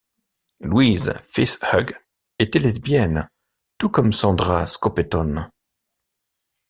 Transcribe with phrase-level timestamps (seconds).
[0.61, 1.93] Louise Fitzhugh
[2.39, 3.29] était lesbienne,
[3.77, 5.51] tout comme Sandra Scoppettone.